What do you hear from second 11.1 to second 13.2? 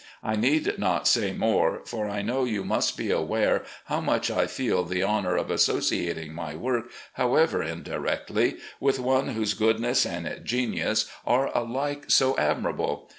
are alike so admirable.